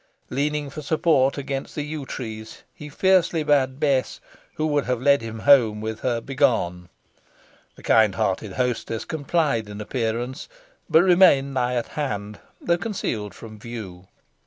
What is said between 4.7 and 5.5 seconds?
have led him